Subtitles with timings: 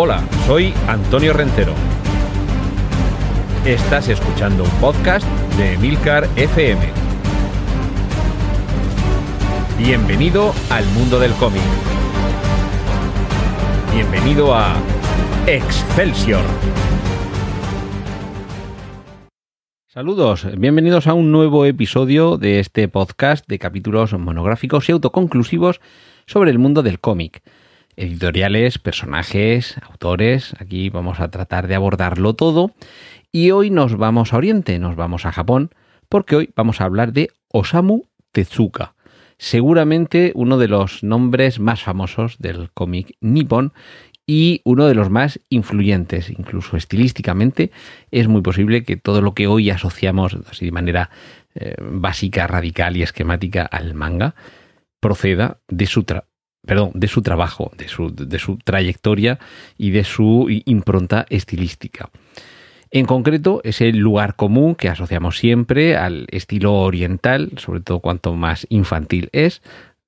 [0.00, 1.74] Hola, soy Antonio Rentero.
[3.64, 6.80] Estás escuchando un podcast de Milcar FM.
[9.76, 11.62] Bienvenido al mundo del cómic.
[13.92, 14.76] Bienvenido a
[15.48, 16.44] Excelsior.
[19.88, 25.80] Saludos, bienvenidos a un nuevo episodio de este podcast de capítulos monográficos y autoconclusivos
[26.24, 27.42] sobre el mundo del cómic.
[28.00, 32.72] Editoriales, personajes, autores, aquí vamos a tratar de abordarlo todo.
[33.32, 35.70] Y hoy nos vamos a Oriente, nos vamos a Japón,
[36.08, 38.94] porque hoy vamos a hablar de Osamu Tezuka,
[39.36, 43.72] seguramente uno de los nombres más famosos del cómic nippon
[44.28, 47.72] y uno de los más influyentes, incluso estilísticamente,
[48.12, 51.10] es muy posible que todo lo que hoy asociamos así de manera
[51.56, 54.36] eh, básica, radical y esquemática al manga
[55.00, 56.04] proceda de su,
[56.66, 59.38] perdón, de su trabajo, de su, de su trayectoria
[59.76, 62.10] y de su impronta estilística.
[62.90, 68.34] En concreto, es el lugar común que asociamos siempre al estilo oriental, sobre todo cuanto
[68.34, 69.62] más infantil es,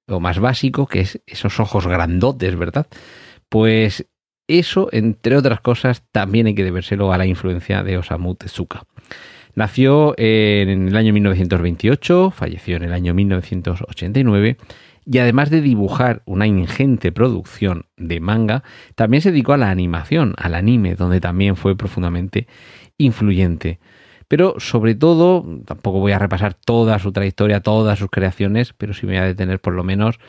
[0.08, 2.86] o más básico, que es esos ojos grandotes, ¿verdad?
[3.48, 4.06] Pues
[4.48, 8.84] eso, entre otras cosas, también hay que debérselo a la influencia de Osamu Tezuka.
[9.54, 14.56] Nació en el año 1928, falleció en el año 1989
[15.04, 18.62] y además de dibujar una ingente producción de manga,
[18.94, 22.46] también se dedicó a la animación, al anime, donde también fue profundamente
[22.98, 23.80] influyente.
[24.28, 29.06] Pero sobre todo, tampoco voy a repasar toda su trayectoria, todas sus creaciones, pero sí
[29.06, 30.20] me voy a detener por lo menos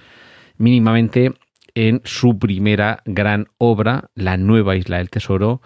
[0.58, 1.34] mínimamente
[1.76, 5.62] en su primera gran obra, La Nueva Isla del Tesoro,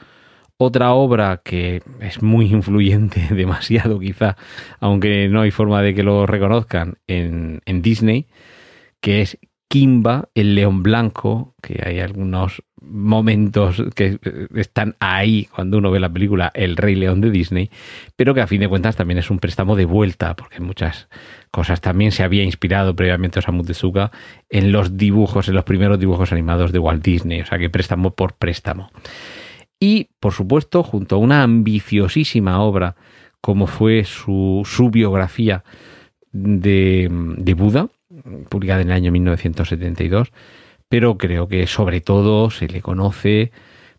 [0.57, 4.35] otra obra que es muy influyente, demasiado quizá,
[4.79, 8.27] aunque no hay forma de que lo reconozcan en, en Disney,
[9.05, 15.77] que es Kimba, el león blanco, que hay algunos momentos que eh, están ahí cuando
[15.77, 17.69] uno ve la película El Rey León de Disney,
[18.15, 21.07] pero que a fin de cuentas también es un préstamo de vuelta, porque muchas
[21.51, 24.09] cosas también se había inspirado previamente Osamu Tezuka
[24.49, 28.15] en los dibujos, en los primeros dibujos animados de Walt Disney, o sea que préstamo
[28.15, 28.89] por préstamo.
[29.79, 32.95] Y, por supuesto, junto a una ambiciosísima obra
[33.39, 35.63] como fue su, su biografía
[36.31, 37.89] de, de Buda,
[38.49, 40.31] publicada en el año 1972,
[40.89, 43.51] pero creo que sobre todo se le conoce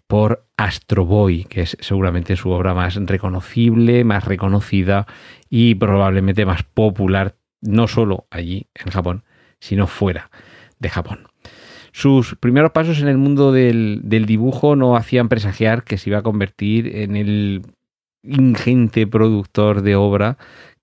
[0.06, 5.06] por Astro Boy, que es seguramente su obra más reconocible, más reconocida
[5.50, 9.24] y probablemente más popular, no solo allí en Japón,
[9.58, 10.30] sino fuera
[10.78, 11.26] de Japón.
[11.92, 16.18] Sus primeros pasos en el mundo del, del dibujo no hacían presagiar que se iba
[16.18, 17.62] a convertir en el
[18.22, 20.36] ingente productor de obra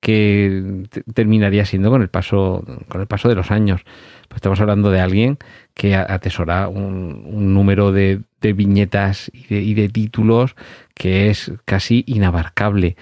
[0.04, 0.84] que
[1.14, 3.86] terminaría siendo con el paso, con el paso de los años.
[4.28, 5.38] Pues estamos hablando de alguien
[5.74, 10.58] que atesora un, número de, viñetas y de, títulos
[10.94, 12.98] que es casi inabarcable.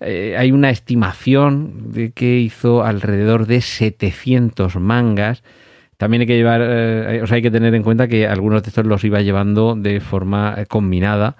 [0.00, 5.42] Eh, hay una estimación de que hizo alrededor de 700 mangas.
[5.96, 8.68] También hay que llevar, eh, o sea, hay que tener en cuenta que algunos de
[8.68, 11.34] estos los iba llevando de forma eh, combinada,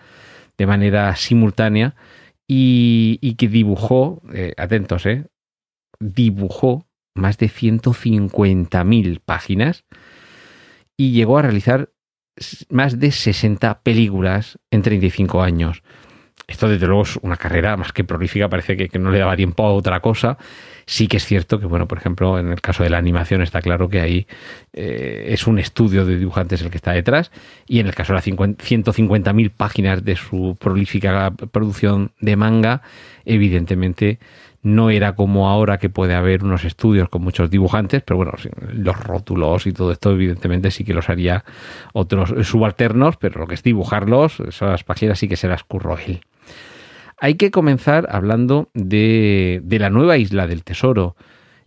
[0.58, 1.94] de manera simultánea
[2.54, 5.26] y, que dibujó, eh, atentos, eh,
[6.00, 9.84] dibujó más de 150.000 páginas
[10.96, 11.90] y llegó a realizar
[12.68, 15.82] más de 60 películas en 35 años.
[16.46, 19.64] Esto desde luego es una carrera más que prolífica, parece que, no le daba tiempo
[19.64, 20.38] a otra cosa.
[20.84, 23.62] Sí que es cierto que, bueno, por ejemplo, en el caso de la animación está
[23.62, 24.26] claro que ahí
[24.72, 27.30] eh, es un estudio de dibujantes el que está detrás
[27.66, 32.82] y en el caso de las 150.000 páginas de su prolífica producción de manga,
[33.24, 34.18] evidentemente
[34.62, 38.32] no era como ahora que puede haber unos estudios con muchos dibujantes, pero bueno,
[38.72, 41.44] los rótulos y todo esto evidentemente sí que los haría
[41.92, 46.20] otros subalternos, pero lo que es dibujarlos, esas páginas sí que se las curró él.
[47.22, 51.14] Hay que comenzar hablando de, la nueva isla del tesoro.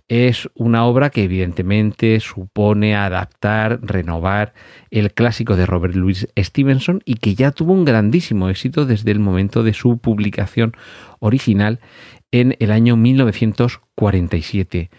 [0.09, 4.53] Es una obra que evidentemente supone adaptar, renovar
[4.91, 9.19] el clásico de Robert Louis Stevenson y que ya tuvo un grandísimo éxito desde el
[9.19, 10.73] momento de su publicación
[11.19, 11.79] original
[12.31, 14.90] en el año 1947.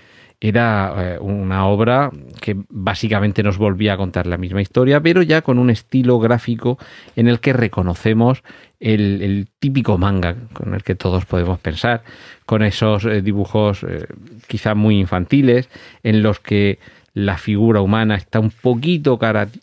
[0.41, 2.11] Era eh, una obra
[2.41, 6.79] que básicamente nos volvía a contar la misma historia, pero ya con un estilo gráfico
[7.17, 8.43] en el que reconocemos
[8.79, 12.03] el, típico manga con el que todos podemos pensar,
[12.45, 14.07] con esos eh, dibujos eh,
[14.47, 15.71] quizá muy infantiles,
[16.03, 16.79] en los que
[17.17, 19.19] la figura humana está un poquito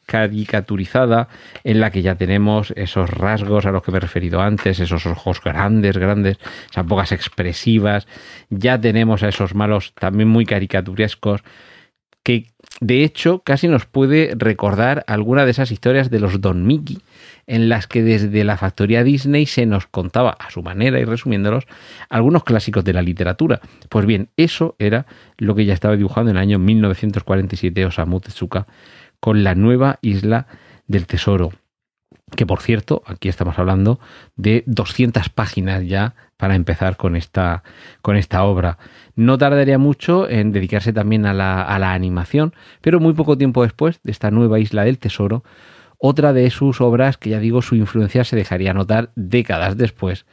[0.08, 1.28] caricaturizada,
[1.64, 5.06] en la que ya tenemos esos rasgos a los que me he referido antes, esos
[5.06, 6.40] ojos grandes, grandes,
[6.72, 8.08] esas bocas expresivas,
[8.50, 11.44] ya tenemos a esos malos también muy caricaturescos,
[12.82, 17.00] De hecho, casi nos puede recordar alguna de esas historias de los Don Mickey,
[17.48, 21.66] en las que desde la factoría Disney se nos contaba a su manera y resumiéndolos
[22.10, 23.62] algunos clásicos de la literatura.
[23.90, 25.06] Pues bien, eso era
[25.38, 28.68] lo que ya estaba dibujando en el año 1947 Osamu Tezuka
[29.20, 30.48] con la nueva isla
[30.88, 31.52] del tesoro.
[32.36, 34.00] Que por cierto, aquí estamos hablando
[34.36, 37.64] de 200 páginas ya para empezar con esta,
[38.02, 38.78] con esta obra.
[39.16, 43.64] No tardaría mucho en dedicarse también a la, a la animación, pero muy poco tiempo
[43.64, 45.44] después de esta nueva isla del tesoro,
[45.98, 50.26] otra de sus obras que ya digo su influencia se dejaría notar décadas después,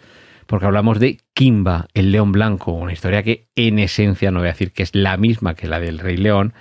[0.47, 4.53] porque hablamos de Kimba, el león blanco, una historia que en esencia no voy a
[4.53, 6.55] decir que es la misma que la del Rey León,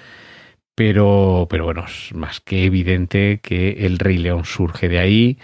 [0.80, 5.38] pero, pero bueno, es más que evidente que el Rey León surge de ahí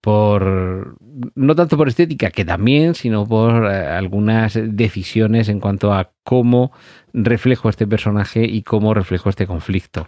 [0.00, 0.96] por
[1.34, 6.70] no tanto por estética, que también, sino por eh, algunas decisiones en cuanto a cómo
[7.12, 10.06] reflejo este personaje y cómo reflejo este conflicto.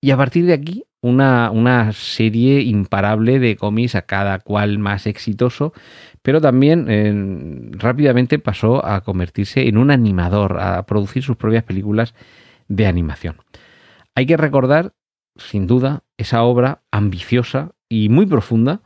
[0.00, 5.72] Y a partir de aquí una, serie imparable de cómics a cada cual más exitoso,
[6.22, 12.14] pero también rápidamente pasó a convertirse en un animador, a producir sus propias películas
[12.68, 13.34] de animación.
[14.14, 14.92] Hay que recordar,
[15.36, 18.82] sin duda, esa obra ambiciosa y muy profunda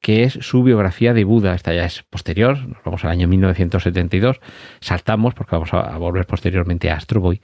[0.00, 1.54] que es su biografía de Buda.
[1.54, 4.40] Esta ya es posterior, nos vamos al año 1972,
[4.80, 7.40] saltamos porque vamos a, volver posteriormente a Astro Boy,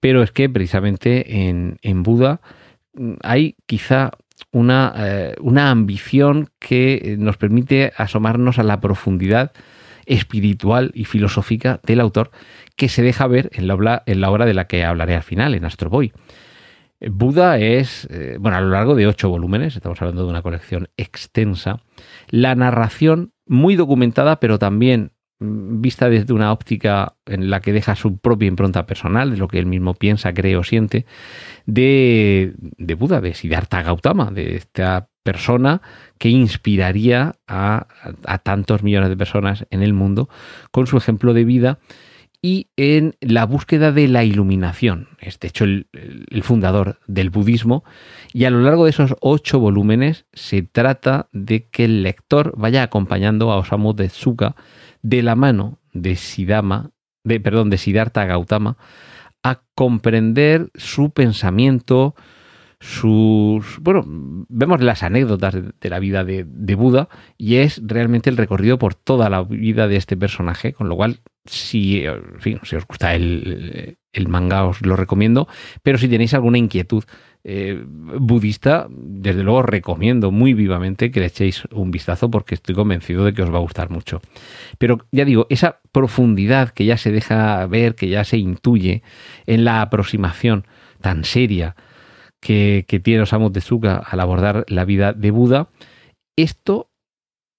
[0.00, 2.40] pero es que precisamente en, Buda
[3.22, 4.10] hay quizá
[4.50, 9.52] una, eh, una, ambición que nos permite asomarnos a la profundidad
[10.06, 12.32] espiritual y filosófica del autor
[12.76, 15.22] que se deja ver en la, obra, en la obra de la que hablaré al
[15.22, 16.12] final, en Astro Boy.
[17.10, 20.88] Buda es, eh, bueno, a lo largo de ocho volúmenes, estamos hablando de una colección
[20.96, 21.80] extensa,
[22.28, 27.96] la narración muy documentada, pero también Mm, vista desde una óptica en la que deja
[27.96, 31.06] su propia impronta personal, de lo que él mismo piensa, cree o siente,
[31.66, 32.54] de,
[32.96, 35.82] Buda, de Siddhartha Gautama, de esta persona
[36.18, 37.86] que inspiraría a,
[38.42, 40.28] tantos millones de personas en el mundo
[40.70, 41.78] con su ejemplo de vida
[42.44, 45.08] y en la búsqueda de la iluminación.
[45.18, 45.86] Es de hecho el,
[46.42, 47.84] fundador del budismo
[48.34, 52.82] y a lo largo de esos ocho volúmenes se trata de que el lector vaya
[52.82, 54.56] acompañando a Osamu Tezuka
[55.00, 56.90] de la mano de Siddhama,
[57.24, 58.76] de, perdón, de Siddhartha Gautama,
[59.42, 62.14] a comprender su pensamiento,
[62.84, 63.78] sus...
[63.80, 67.08] Bueno, vemos las anécdotas de, la vida de, Buda
[67.38, 71.20] y es realmente el recorrido por toda la vida de este personaje, con lo cual,
[71.46, 72.04] si,
[72.42, 75.48] si os gusta el, el manga, os lo recomiendo,
[75.82, 77.04] pero si tenéis alguna inquietud
[77.42, 83.24] eh, budista, desde luego recomiendo muy vivamente que le echéis un vistazo porque estoy convencido
[83.24, 84.20] de que os va a gustar mucho.
[84.76, 89.02] Pero ya digo, esa profundidad que ya se deja ver, que ya se intuye
[89.46, 90.66] en la aproximación
[91.00, 91.76] tan seria
[92.44, 95.68] que, que tiene Osamu Tezuka al abordar la vida de Buda,
[96.36, 96.90] esto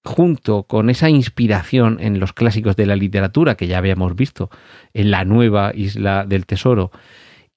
[0.04, 4.48] junto con esa inspiración en los clásicos de la literatura que ya habíamos visto
[4.94, 6.92] en la nueva isla del tesoro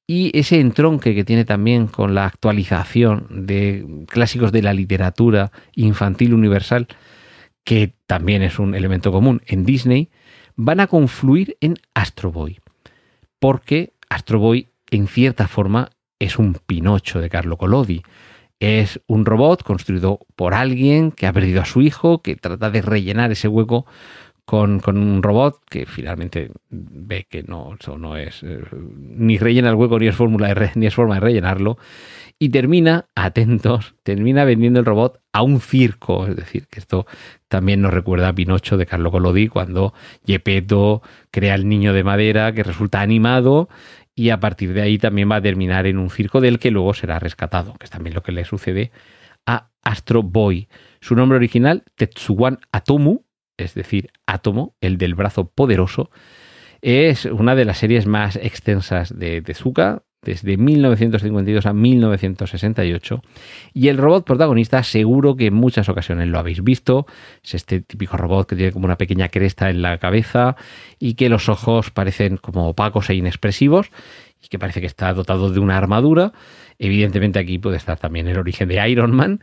[0.07, 6.33] y ese entronque que tiene también con la actualización de clásicos de la literatura infantil
[6.33, 6.87] universal,
[7.63, 10.09] que también es un elemento común en Disney,
[10.55, 12.59] van a confluir en Astro Boy,
[13.37, 18.03] porque Astro Boy en cierta forma es un Pinocho de Carlo Collodi.
[18.59, 22.81] Es un robot construido por alguien que ha perdido a su hijo, que trata de
[22.81, 23.85] rellenar ese hueco
[24.43, 29.75] con, un robot que finalmente ve que no, eso no es eh, ni rellena el
[29.75, 31.77] hueco ni es, fórmula ni es forma de rellenarlo
[32.39, 36.25] y termina, atentos, termina vendiendo el robot a un circo.
[36.25, 37.05] Es decir, que esto
[37.49, 39.93] también nos recuerda a Pinocho de Carlo Collodi cuando
[40.25, 43.67] Gepetto crea el niño de madera que resulta animado
[44.19, 46.93] y a partir de ahí también va a terminar en un circo del que luego
[46.93, 48.91] será rescatado, que es también lo que le sucede
[49.45, 50.67] a Astro Boy.
[50.99, 53.23] Su nombre original, Tetsuwan Atomu,
[53.55, 56.11] es decir, Átomo, el del brazo poderoso,
[56.81, 63.21] es una de las series más extensas de Tezuka, desde 1952 a 1968.
[63.73, 67.05] Y el robot protagonista, seguro que en muchas ocasiones lo habéis visto.
[67.43, 70.55] Es este típico robot que tiene como una pequeña cresta en la cabeza
[70.99, 73.91] y que los ojos parecen como opacos e inexpresivos
[74.41, 76.33] y que parece que está dotado de una armadura.
[76.77, 79.41] Evidentemente aquí puede estar también el origen de Iron Man,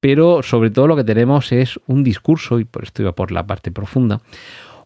[0.00, 3.46] pero sobre todo lo que tenemos es un discurso, y por esto iba por la
[3.46, 4.20] parte profunda,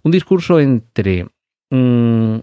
[0.03, 1.27] un discurso entre...
[1.73, 2.39] Mm,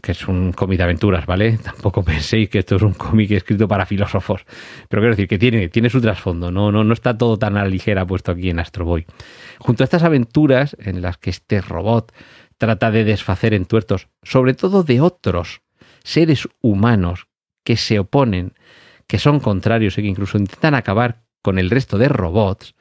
[0.00, 1.58] que es un cómic de aventuras, ¿vale?
[1.62, 4.46] Tampoco penséis que esto es un cómic escrito para filósofos,
[4.88, 7.62] pero quiero decir que tiene, tiene su trasfondo, no, no, no está todo tan a
[7.62, 9.04] la ligera puesto aquí en Astro Boy.
[9.58, 12.14] Junto a estas aventuras en las que este robot
[12.56, 15.60] trata de desfacer entuertos, sobre todo de otros
[16.02, 17.26] seres humanos
[17.62, 18.54] que se oponen,
[19.06, 22.74] que son contrarios y que incluso intentan acabar con el resto de robots,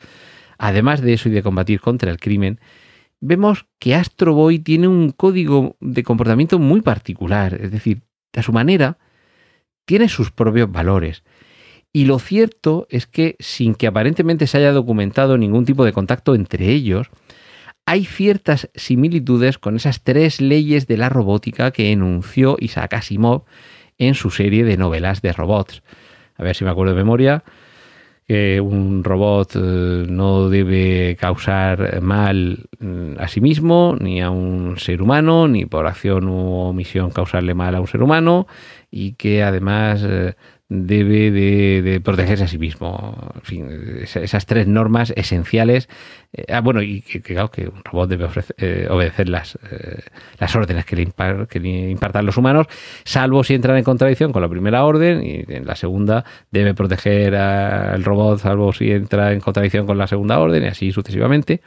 [0.58, 2.62] además de eso y de combatir contra el crimen,
[3.26, 8.02] vemos que Astro Boy tiene un código de comportamiento muy particular, es decir,
[8.36, 8.98] a su manera,
[9.86, 11.24] tiene sus propios valores.
[11.94, 16.36] Y lo cierto es que, sin que aparentemente se haya documentado ningún tipo de contacto
[16.36, 17.10] entre ellos,
[17.86, 23.46] hay ciertas similitudes con esas tres leyes de la robótica que enunció Isaac Asimov
[23.98, 25.82] en su serie de novelas de robots.
[26.36, 27.44] A ver si me acuerdo de memoria
[28.28, 34.78] que un robot eh, no debe causar mal mm, a sí mismo, ni a un
[34.78, 38.48] ser humano, ni por acción u omisión causarle mal a un ser humano,
[38.90, 40.36] y que además eh,
[40.74, 43.32] debe de, protegerse a sí mismo.
[43.36, 43.68] En fin,
[44.04, 45.88] esas tres normas esenciales.
[46.34, 48.28] Eh, ah, bueno, y que, claro, que un robot debe
[48.58, 50.02] eh, obedecer las, eh,
[50.40, 51.14] las órdenes que le,
[51.48, 52.68] que le, impartan los humanos,
[53.04, 57.36] salvo si entran en contradicción con la primera orden, y en la segunda debe proteger
[57.36, 61.62] al robot, salvo si entra en contradicción con la segunda orden, y así sucesivamente.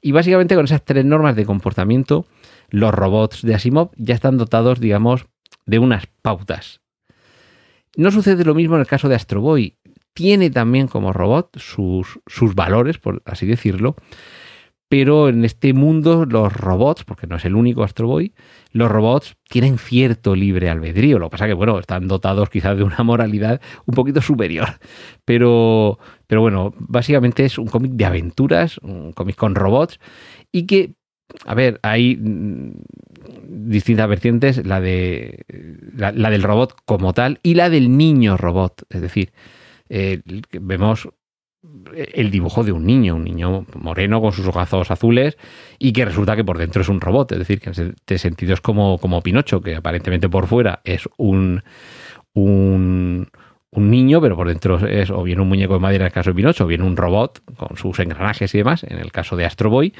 [0.00, 2.26] Y básicamente con esas tres normas de comportamiento,
[2.70, 5.26] los robots de Asimov ya están dotados, digamos,
[5.66, 6.81] de unas pautas
[7.96, 9.76] no sucede lo mismo en el caso de Astro Boy.
[10.14, 13.96] Tiene también como robot sus, sus valores, por así decirlo,
[14.92, 18.34] pero en este mundo los robots, porque no es el único Astro Boy,
[18.72, 21.18] los robots tienen cierto libre albedrío.
[21.18, 24.68] Lo que pasa que, bueno, están dotados quizás de una moralidad un poquito superior.
[25.24, 29.98] Pero, pero bueno, básicamente es un cómic de aventuras, un cómic con robots,
[30.52, 30.92] y que,
[31.44, 32.18] a ver, hay
[33.48, 35.44] distintas vertientes, la, de,
[35.96, 38.82] la, del robot como tal y la del niño robot.
[38.90, 39.32] Es decir,
[39.88, 40.22] eh,
[40.52, 41.08] vemos
[41.94, 45.38] el dibujo de un niño, un niño moreno con sus ojazos azules
[45.78, 47.32] y que resulta que por dentro es un robot.
[47.32, 51.08] Es decir, que en este sentido es como, como Pinocho, que aparentemente por fuera es
[51.18, 51.62] un,
[52.34, 53.28] un,
[53.72, 56.30] un niño, pero por dentro es o bien un muñeco de madera en el caso
[56.30, 59.46] de Pinocho, o bien un robot con sus engranajes y demás, en el caso de
[59.46, 59.94] Astro Boy,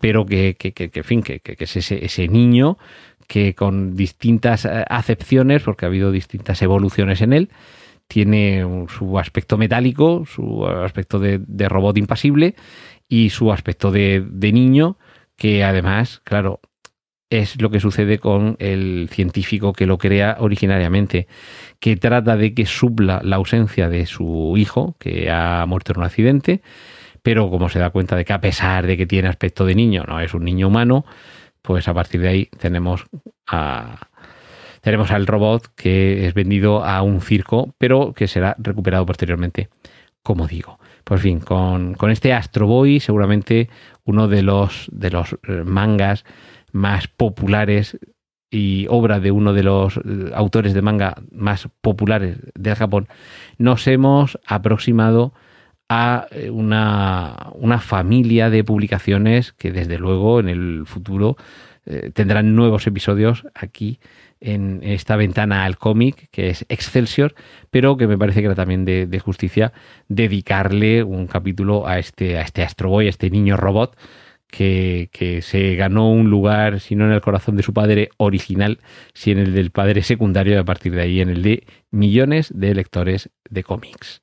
[0.00, 2.78] pero que, que, que, que, fin, que, es ese, ese niño
[3.28, 7.50] que con distintas eh, acepciones, porque ha habido distintas evoluciones en él,
[8.08, 12.56] tiene su aspecto metálico, su aspecto de, robot impasible
[13.08, 14.96] y su aspecto de, de, niño,
[15.36, 16.60] que además, claro,
[17.30, 21.28] es lo que sucede con el científico que lo crea originariamente,
[21.78, 26.04] que trata de que supla la ausencia de su hijo, que ha muerto en un
[26.04, 26.60] accidente,
[27.22, 30.04] pero como se da cuenta de que a pesar de que tiene aspecto de niño,
[30.08, 31.04] no es un niño humano,
[31.62, 33.06] pues a partir de ahí tenemos
[33.46, 34.08] a,
[34.80, 39.68] tenemos al robot que es vendido a un circo, pero que será recuperado posteriormente,
[40.22, 40.78] como digo.
[41.04, 43.68] Pues fin, con, con este Astro Boy, seguramente
[44.04, 46.24] uno de los, de los eh, mangas
[46.72, 47.98] más populares
[48.50, 53.08] y obra de uno de los eh, autores de manga más populares de Japón,
[53.58, 55.32] nos hemos aproximado
[55.88, 61.36] a eh, una, una, familia de publicaciones que desde luego en el futuro
[61.86, 63.98] eh, tendrán nuevos episodios aquí
[64.40, 67.34] en esta ventana al cómic que es Excelsior,
[67.70, 69.72] pero que me parece que era también de, justicia
[70.08, 73.96] dedicarle un capítulo a este, a este Astro Boy, a este niño robot
[74.50, 78.78] que, que, se ganó un lugar, si no en el corazón de su padre original,
[79.14, 82.52] si en el del padre secundario, y a partir de ahí en el de millones
[82.54, 84.22] de lectores de cómics.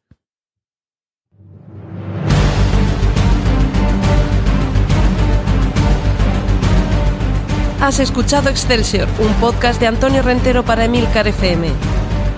[7.79, 11.69] Has escuchado Excelsior, un podcast de Antonio Rentero para Emilcar FM.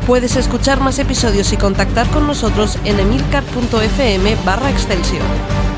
[0.05, 5.68] Puedes escuchar más episodios y contactar con nosotros en emilcar.fm barra Excelsior.